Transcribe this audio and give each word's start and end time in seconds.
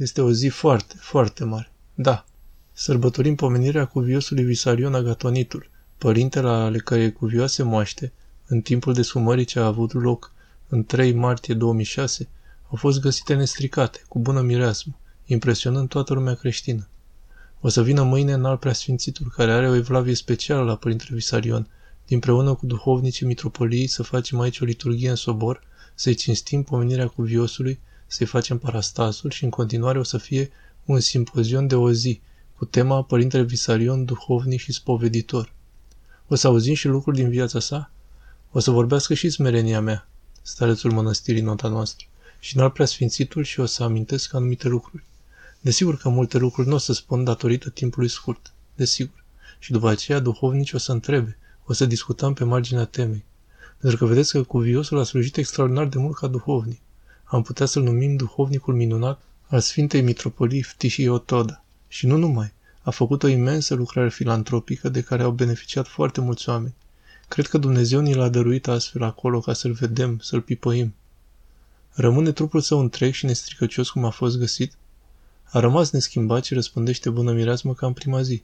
Este 0.00 0.20
o 0.20 0.32
zi 0.32 0.48
foarte, 0.48 0.94
foarte 0.98 1.44
mare. 1.44 1.72
Da. 1.94 2.24
Sărbătorim 2.72 3.34
pomenirea 3.34 3.86
cuviosului 3.86 4.44
Visarion 4.44 4.94
Agatonitul, 4.94 5.70
părintele 5.98 6.48
ale 6.48 6.78
cărei 6.78 7.12
cuvioase 7.12 7.62
moaște, 7.62 8.12
în 8.46 8.60
timpul 8.60 8.92
desfumării 8.92 9.44
ce 9.44 9.58
a 9.58 9.66
avut 9.66 9.92
loc 9.92 10.32
în 10.68 10.84
3 10.84 11.12
martie 11.12 11.54
2006, 11.54 12.28
au 12.68 12.76
fost 12.76 13.00
găsite 13.00 13.34
nestricate, 13.34 14.02
cu 14.08 14.18
bună 14.18 14.40
mireasmă, 14.40 14.96
impresionând 15.26 15.88
toată 15.88 16.14
lumea 16.14 16.34
creștină. 16.34 16.88
O 17.60 17.68
să 17.68 17.82
vină 17.82 18.02
mâine 18.02 18.32
în 18.32 18.44
alt 18.44 18.60
preasfințitul, 18.60 19.32
care 19.36 19.52
are 19.52 19.68
o 19.68 19.74
evlavie 19.74 20.14
specială 20.14 20.62
la 20.62 20.76
Părintele 20.76 21.14
Visarion, 21.14 21.68
împreună 22.08 22.54
cu 22.54 22.66
duhovnicii 22.66 23.26
mitropoliei 23.26 23.86
să 23.86 24.02
facem 24.02 24.40
aici 24.40 24.60
o 24.60 24.64
liturghie 24.64 25.10
în 25.10 25.16
sobor, 25.16 25.62
să-i 25.94 26.14
cinstim 26.14 26.62
pomenirea 26.62 27.06
cuviosului, 27.06 27.80
să-i 28.12 28.26
facem 28.26 28.58
parastasul 28.58 29.30
și 29.30 29.44
în 29.44 29.50
continuare 29.50 29.98
o 29.98 30.02
să 30.02 30.18
fie 30.18 30.50
un 30.84 31.00
simpozion 31.00 31.66
de 31.66 31.74
o 31.74 31.92
zi, 31.92 32.20
cu 32.56 32.64
tema 32.64 33.02
Părintele 33.02 33.42
Visarion, 33.42 34.04
duhovnic 34.04 34.60
și 34.60 34.72
spoveditor. 34.72 35.52
O 36.28 36.34
să 36.34 36.46
auzim 36.46 36.74
și 36.74 36.88
lucruri 36.88 37.16
din 37.16 37.28
viața 37.28 37.60
sa? 37.60 37.90
O 38.52 38.58
să 38.58 38.70
vorbească 38.70 39.14
și 39.14 39.30
smerenia 39.30 39.80
mea, 39.80 40.08
starețul 40.42 40.92
mănăstirii 40.92 41.42
nota 41.42 41.68
noastră, 41.68 42.06
și 42.38 42.56
în 42.56 42.62
alt 42.62 42.72
preasfințitul 42.72 43.44
și 43.44 43.60
o 43.60 43.66
să 43.66 43.82
amintesc 43.82 44.34
anumite 44.34 44.68
lucruri. 44.68 45.04
Desigur 45.60 45.96
că 45.96 46.08
multe 46.08 46.38
lucruri 46.38 46.68
nu 46.68 46.74
o 46.74 46.78
să 46.78 46.92
spun 46.92 47.24
datorită 47.24 47.70
timpului 47.70 48.08
scurt, 48.08 48.52
desigur. 48.74 49.24
Și 49.58 49.72
după 49.72 49.88
aceea 49.88 50.18
duhovnici 50.18 50.72
o 50.72 50.78
să 50.78 50.92
întrebe, 50.92 51.38
o 51.64 51.72
să 51.72 51.86
discutăm 51.86 52.32
pe 52.32 52.44
marginea 52.44 52.84
temei. 52.84 53.24
Pentru 53.78 53.98
că 53.98 54.04
vedeți 54.04 54.32
că 54.32 54.42
cuviosul 54.42 54.98
a 54.98 55.04
slujit 55.04 55.36
extraordinar 55.36 55.86
de 55.86 55.98
mult 55.98 56.16
ca 56.16 56.26
duhovnic. 56.26 56.80
Am 57.30 57.42
putea 57.42 57.66
să-l 57.66 57.82
numim 57.82 58.16
duhovnicul 58.16 58.74
minunat 58.74 59.20
al 59.46 59.60
Sfintei 59.60 60.02
Mitropolii 60.02 60.62
Ftihii 60.62 61.08
Otoda. 61.08 61.64
Și 61.88 62.06
nu 62.06 62.16
numai. 62.16 62.52
A 62.82 62.90
făcut 62.90 63.22
o 63.22 63.28
imensă 63.28 63.74
lucrare 63.74 64.08
filantropică 64.08 64.88
de 64.88 65.02
care 65.02 65.22
au 65.22 65.30
beneficiat 65.30 65.86
foarte 65.86 66.20
mulți 66.20 66.48
oameni. 66.48 66.74
Cred 67.28 67.46
că 67.46 67.58
Dumnezeu 67.58 68.00
ni 68.00 68.14
l-a 68.14 68.28
dăruit 68.28 68.68
astfel 68.68 69.02
acolo 69.02 69.40
ca 69.40 69.52
să-l 69.52 69.72
vedem, 69.72 70.18
să-l 70.18 70.40
pipăim. 70.40 70.94
Rămâne 71.90 72.32
trupul 72.32 72.60
său 72.60 72.80
întreg 72.80 73.12
și 73.12 73.24
nestricăcios 73.24 73.90
cum 73.90 74.04
a 74.04 74.10
fost 74.10 74.38
găsit? 74.38 74.72
A 75.44 75.58
rămas 75.58 75.90
neschimbat 75.90 76.44
și 76.44 76.54
răspundește 76.54 77.10
bună 77.10 77.32
mireasmă 77.32 77.74
ca 77.74 77.86
în 77.86 77.92
prima 77.92 78.22
zi. 78.22 78.42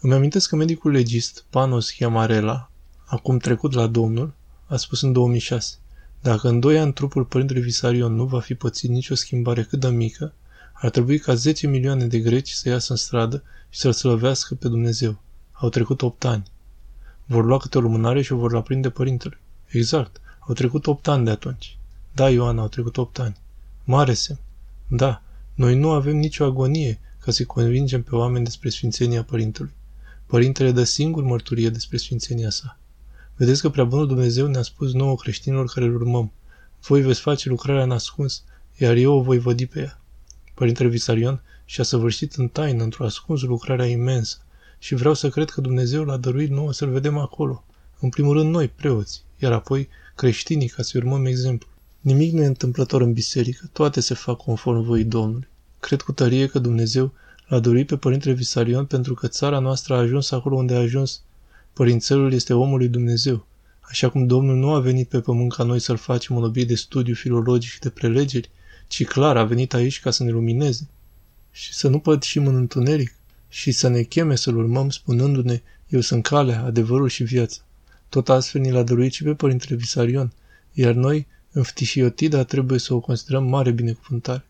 Îmi 0.00 0.14
amintesc 0.14 0.48
că 0.48 0.56
medicul 0.56 0.90
legist, 0.90 1.44
Panos 1.50 1.90
Chiamarela, 1.90 2.70
acum 3.04 3.38
trecut 3.38 3.72
la 3.72 3.86
Domnul, 3.86 4.34
a 4.66 4.76
spus 4.76 5.02
în 5.02 5.12
2006, 5.12 5.76
dacă 6.22 6.48
în 6.48 6.60
doi 6.60 6.78
ani 6.78 6.92
trupul 6.92 7.24
părintelui 7.24 7.62
Visarion 7.62 8.14
nu 8.14 8.24
va 8.24 8.40
fi 8.40 8.54
pățit 8.54 8.90
nicio 8.90 9.14
schimbare 9.14 9.62
cât 9.62 9.80
de 9.80 9.88
mică, 9.88 10.34
ar 10.72 10.90
trebui 10.90 11.18
ca 11.18 11.34
10 11.34 11.66
milioane 11.66 12.06
de 12.06 12.18
greci 12.18 12.50
să 12.50 12.68
iasă 12.68 12.92
în 12.92 12.98
stradă 12.98 13.42
și 13.68 13.78
să-L 13.78 13.92
slăvească 13.92 14.54
pe 14.54 14.68
Dumnezeu. 14.68 15.20
Au 15.52 15.68
trecut 15.68 16.02
8 16.02 16.24
ani. 16.24 16.44
Vor 17.24 17.44
lua 17.44 17.58
câte 17.58 17.78
o 17.78 17.80
lumânare 17.80 18.22
și 18.22 18.32
o 18.32 18.36
vor 18.36 18.50
lua 18.50 18.62
prinde 18.62 18.90
părintele. 18.90 19.40
Exact. 19.66 20.20
Au 20.38 20.54
trecut 20.54 20.86
8 20.86 21.08
ani 21.08 21.24
de 21.24 21.30
atunci. 21.30 21.78
Da, 22.14 22.30
Ioana, 22.30 22.60
au 22.62 22.68
trecut 22.68 22.96
8 22.96 23.18
ani. 23.18 23.36
Mare 23.84 24.14
semn. 24.14 24.40
Da, 24.86 25.22
noi 25.54 25.74
nu 25.74 25.90
avem 25.90 26.16
nicio 26.16 26.44
agonie 26.44 27.00
ca 27.18 27.30
să-i 27.30 27.44
convingem 27.44 28.02
pe 28.02 28.14
oameni 28.14 28.44
despre 28.44 28.68
Sfințenia 28.68 29.22
Părintelui. 29.22 29.72
Părintele 30.26 30.72
dă 30.72 30.84
singur 30.84 31.22
mărturie 31.22 31.68
despre 31.68 31.96
Sfințenia 31.96 32.50
sa. 32.50 32.78
Vedeți 33.42 33.60
că 33.60 33.70
prea 33.70 33.84
bunul 33.84 34.06
Dumnezeu 34.06 34.46
ne-a 34.46 34.62
spus 34.62 34.92
nouă 34.92 35.16
creștinilor 35.16 35.66
care 35.66 35.86
îl 35.86 35.94
urmăm. 35.94 36.32
Voi 36.86 37.00
veți 37.00 37.20
face 37.20 37.48
lucrarea 37.48 37.82
în 37.82 37.90
ascuns, 37.90 38.42
iar 38.78 38.96
eu 38.96 39.12
o 39.12 39.22
voi 39.22 39.38
vădi 39.38 39.66
pe 39.66 39.80
ea. 39.80 40.00
Părintele 40.54 40.88
Visarion 40.88 41.42
și-a 41.64 41.84
săvârșit 41.84 42.34
în 42.34 42.48
taină, 42.48 42.82
într-o 42.82 43.04
ascuns, 43.04 43.42
lucrarea 43.42 43.86
imensă 43.86 44.38
și 44.78 44.94
vreau 44.94 45.14
să 45.14 45.28
cred 45.28 45.50
că 45.50 45.60
Dumnezeu 45.60 46.04
l-a 46.04 46.16
dăruit 46.16 46.50
nouă 46.50 46.72
să-l 46.72 46.90
vedem 46.90 47.18
acolo. 47.18 47.64
În 48.00 48.08
primul 48.08 48.36
rând 48.36 48.50
noi, 48.50 48.68
preoți, 48.68 49.22
iar 49.38 49.52
apoi 49.52 49.88
creștinii, 50.14 50.68
ca 50.68 50.82
să 50.82 50.92
urmăm 50.98 51.24
exemplu. 51.24 51.68
Nimic 52.00 52.32
nu 52.32 52.42
e 52.42 52.46
întâmplător 52.46 53.00
în 53.00 53.12
biserică, 53.12 53.70
toate 53.72 54.00
se 54.00 54.14
fac 54.14 54.36
conform 54.36 54.82
voii 54.82 55.04
Domnului. 55.04 55.48
Cred 55.80 56.00
cu 56.00 56.12
tărie 56.12 56.46
că 56.46 56.58
Dumnezeu 56.58 57.12
l-a 57.48 57.58
dorit 57.58 57.86
pe 57.86 57.96
Părintele 57.96 58.34
Visarion 58.34 58.84
pentru 58.84 59.14
că 59.14 59.26
țara 59.26 59.58
noastră 59.58 59.94
a 59.94 59.98
ajuns 59.98 60.30
acolo 60.30 60.56
unde 60.56 60.74
a 60.74 60.78
ajuns. 60.78 61.22
Părințelul 61.72 62.32
este 62.32 62.54
omul 62.54 62.78
lui 62.78 62.88
Dumnezeu. 62.88 63.46
Așa 63.80 64.08
cum 64.08 64.26
Domnul 64.26 64.56
nu 64.56 64.70
a 64.70 64.80
venit 64.80 65.08
pe 65.08 65.20
pământ 65.20 65.52
ca 65.52 65.62
noi 65.62 65.78
să-l 65.78 65.96
facem 65.96 66.36
un 66.36 66.44
obiect 66.44 66.68
de 66.68 66.74
studiu 66.74 67.14
filologic 67.14 67.70
și 67.70 67.80
de 67.80 67.90
prelegeri, 67.90 68.50
ci 68.86 69.04
clar 69.04 69.36
a 69.36 69.44
venit 69.44 69.74
aici 69.74 70.00
ca 70.00 70.10
să 70.10 70.22
ne 70.22 70.30
lumineze 70.30 70.88
și 71.50 71.72
să 71.72 71.88
nu 71.88 71.98
pătșim 71.98 72.46
în 72.46 72.54
întuneric 72.54 73.14
și 73.48 73.72
să 73.72 73.88
ne 73.88 74.02
cheme 74.02 74.36
să-L 74.36 74.56
urmăm 74.56 74.90
spunându-ne, 74.90 75.62
eu 75.88 76.00
sunt 76.00 76.22
calea, 76.22 76.62
adevărul 76.62 77.08
și 77.08 77.22
viața. 77.22 77.60
Tot 78.08 78.28
astfel 78.28 78.60
ni 78.60 78.70
l-a 78.70 78.82
dăruit 78.82 79.12
și 79.12 79.22
pe 79.22 79.34
Părintele 79.34 79.76
Visarion, 79.76 80.32
iar 80.72 80.94
noi, 80.94 81.26
în 81.52 81.62
Ftihiotida, 81.62 82.44
trebuie 82.44 82.78
să 82.78 82.94
o 82.94 83.00
considerăm 83.00 83.44
mare 83.44 83.70
binecuvântare. 83.70 84.44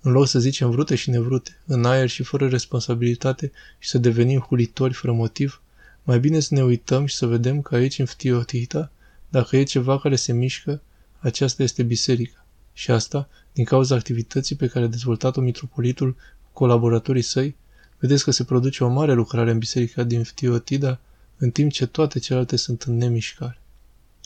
În 0.00 0.12
loc 0.12 0.26
să 0.26 0.38
zicem 0.38 0.70
vrute 0.70 0.94
și 0.94 1.10
nevrute, 1.10 1.60
în 1.66 1.84
aer 1.84 2.08
și 2.08 2.22
fără 2.22 2.48
responsabilitate 2.48 3.52
și 3.78 3.88
să 3.88 3.98
devenim 3.98 4.38
hulitori 4.38 4.94
fără 4.94 5.12
motiv, 5.12 5.62
mai 6.08 6.20
bine 6.20 6.40
să 6.40 6.54
ne 6.54 6.62
uităm 6.62 7.06
și 7.06 7.16
să 7.16 7.26
vedem 7.26 7.62
că 7.62 7.74
aici, 7.74 7.98
în 7.98 8.04
Ftiotita, 8.04 8.90
dacă 9.28 9.56
e 9.56 9.62
ceva 9.62 9.98
care 9.98 10.16
se 10.16 10.32
mișcă, 10.32 10.82
aceasta 11.18 11.62
este 11.62 11.82
biserica. 11.82 12.46
Și 12.72 12.90
asta 12.90 13.28
din 13.52 13.64
cauza 13.64 13.94
activității 13.94 14.56
pe 14.56 14.66
care 14.66 14.84
a 14.84 14.88
dezvoltat-o 14.88 15.40
mitropolitul 15.40 16.12
cu 16.12 16.50
colaboratorii 16.52 17.22
săi, 17.22 17.56
vedeți 17.98 18.24
că 18.24 18.30
se 18.30 18.44
produce 18.44 18.84
o 18.84 18.88
mare 18.88 19.12
lucrare 19.12 19.50
în 19.50 19.58
biserica 19.58 20.02
din 20.02 20.22
Ftiotida, 20.22 21.00
în 21.38 21.50
timp 21.50 21.72
ce 21.72 21.86
toate 21.86 22.18
celelalte 22.18 22.56
sunt 22.56 22.82
în 22.82 22.96
nemișcare. 22.96 23.60